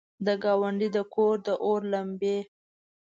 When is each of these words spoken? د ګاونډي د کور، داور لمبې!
د 0.25 0.27
ګاونډي 0.43 0.87
د 0.95 0.97
کور، 1.13 1.35
داور 1.45 1.81
لمبې! 1.93 2.37